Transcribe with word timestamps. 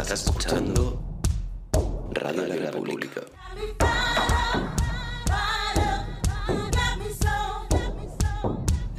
Está 0.00 0.14
escuchando 0.14 1.02
Radio 2.12 2.46
La 2.46 2.70
República. 2.70 3.20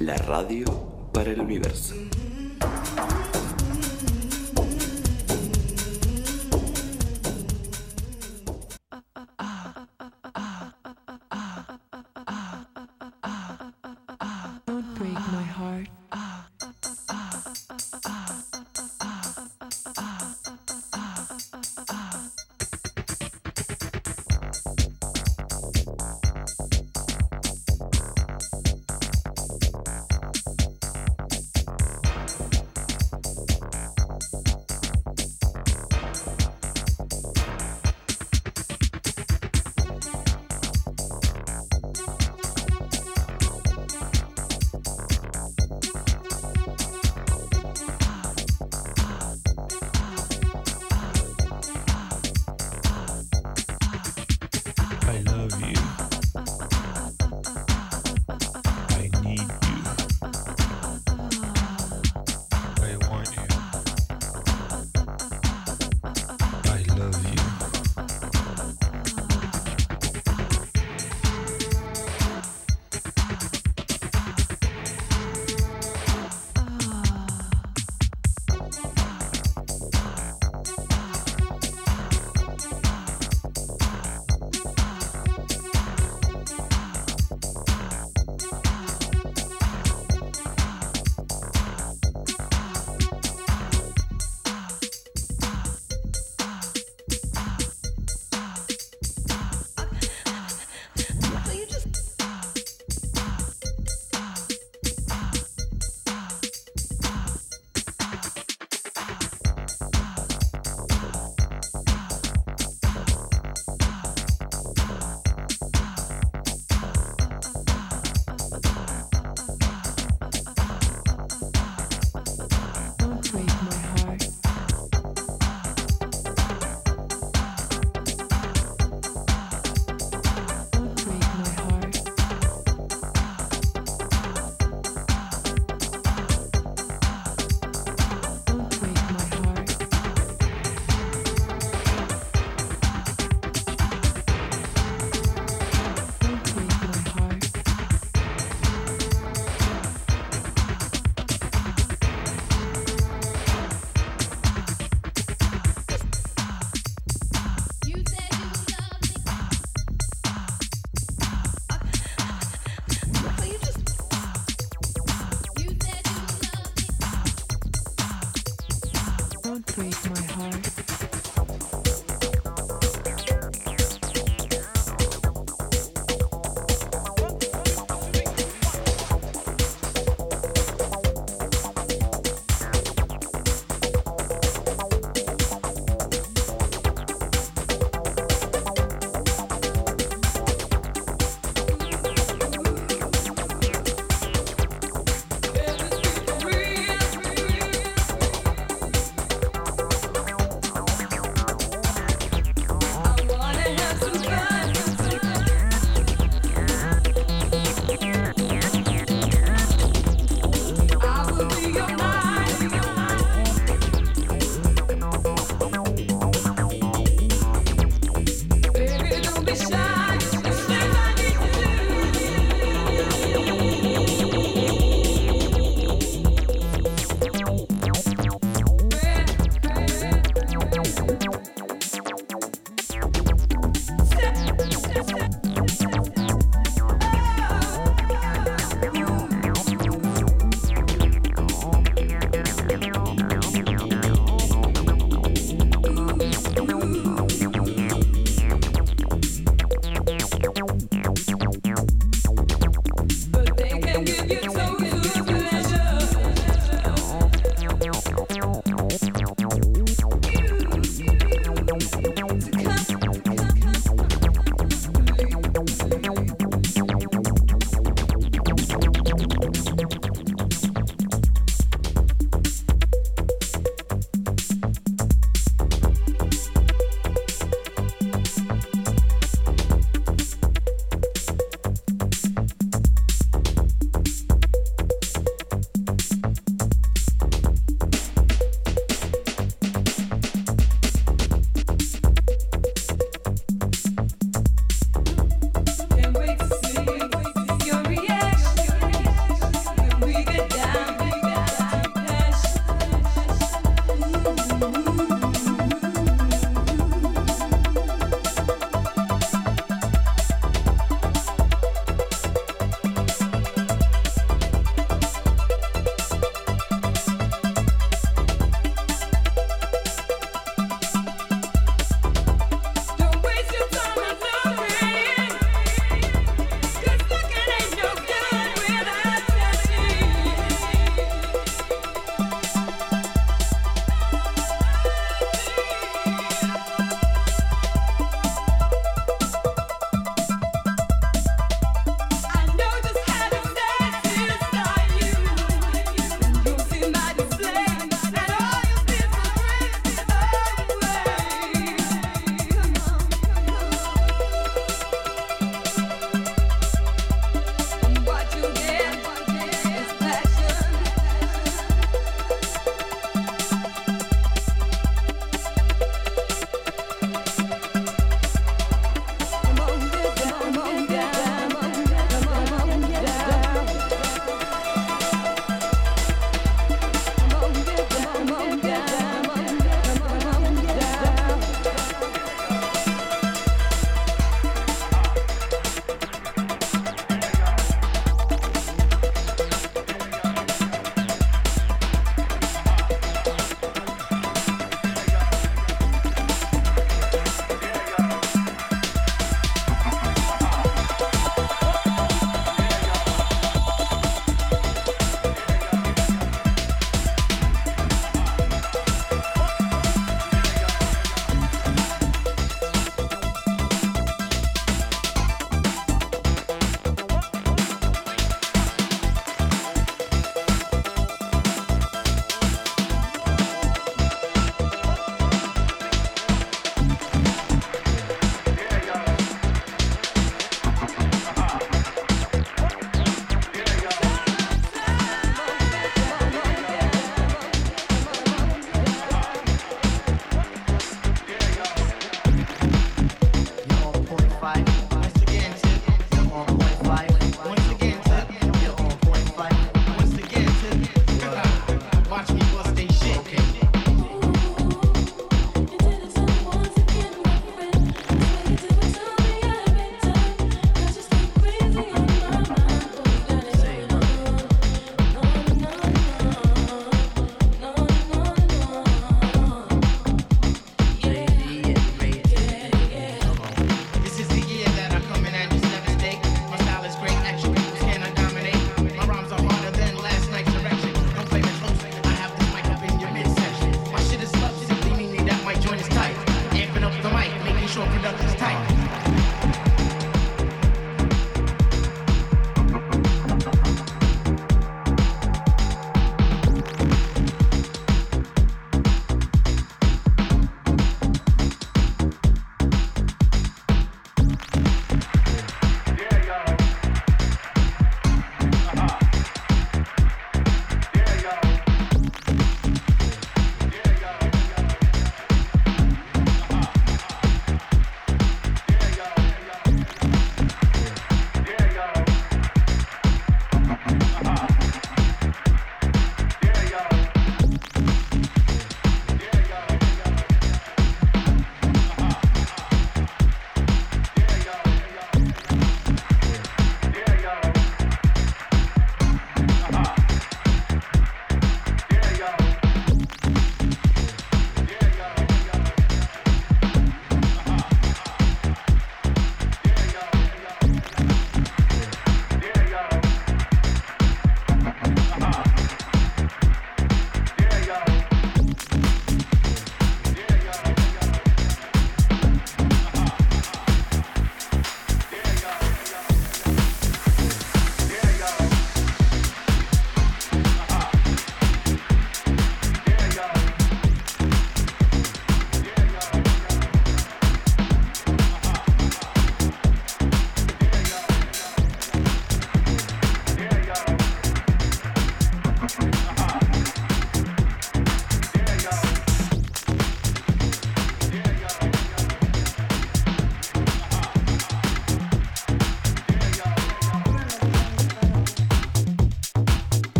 La 0.00 0.16
radio 0.16 0.64
para 1.12 1.30
el 1.30 1.40
universo. 1.40 1.94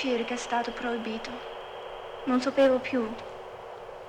piacere 0.00 0.24
che 0.24 0.32
è 0.32 0.38
stato 0.38 0.70
proibito. 0.70 1.30
Non 2.24 2.40
sapevo 2.40 2.78
più 2.78 3.06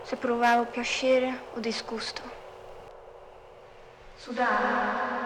se 0.04 0.16
provavo 0.16 0.64
piacere 0.66 1.42
o 1.54 1.60
disgusto. 1.60 2.22
Sudavo. 4.16 5.20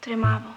Tremavo. 0.00 0.53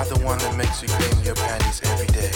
Not 0.00 0.08
the 0.08 0.24
one 0.24 0.38
that 0.38 0.56
makes 0.56 0.80
you 0.80 0.88
clean 0.88 1.22
your 1.26 1.34
panties 1.34 1.82
every 1.84 2.06
day, 2.06 2.30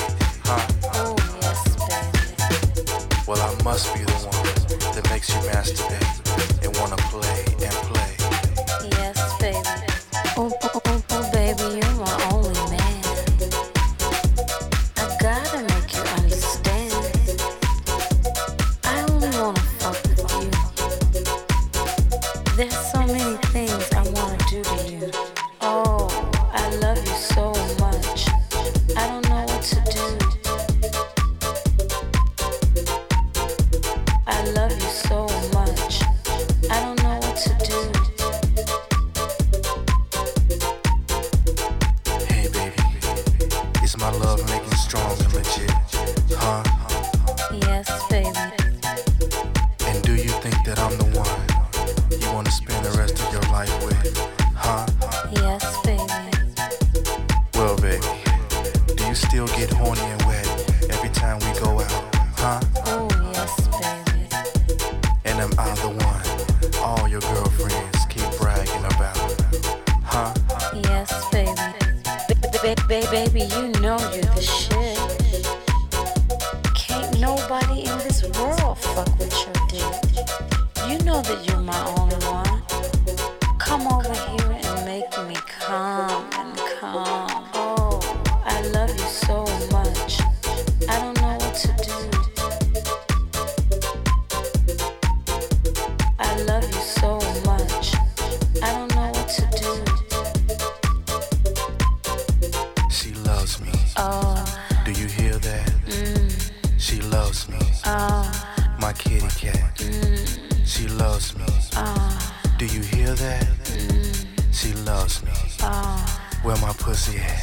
huh? 0.45 0.61
Oh, 0.97 1.17
yes, 1.41 1.65
baby. 1.89 3.17
Well, 3.27 3.41
I 3.41 3.63
must 3.63 3.95
be 3.95 4.01
the 4.01 4.13
one 4.13 4.95
that 4.95 5.09
makes 5.09 5.31
you 5.31 5.41
masturbate 5.49 6.63
and 6.63 6.77
wanna 6.77 6.97
play 7.09 7.45
and 7.65 7.73
play. 7.73 7.94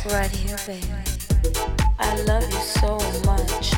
Right 0.06 0.32
here, 0.32 0.58
baby. 0.66 0.88
I 2.00 2.20
love 2.24 2.44
you 2.52 2.60
so 2.60 2.98
much. 3.24 3.71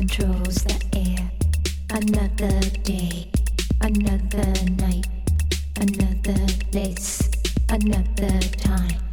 controls 0.00 0.64
the 0.64 0.80
air. 0.94 1.30
Another 1.90 2.58
day, 2.84 3.28
another 3.82 4.50
night, 4.80 5.06
another 5.76 6.46
place, 6.70 7.30
another 7.68 8.40
time. 8.56 9.09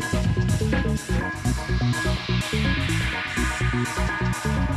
Thank 0.00 0.30
you. 4.68 4.69